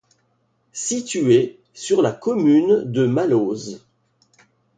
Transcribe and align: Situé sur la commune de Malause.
Situé 0.73 1.59
sur 1.75 2.01
la 2.01 2.11
commune 2.11 2.91
de 2.91 3.05
Malause. 3.05 3.85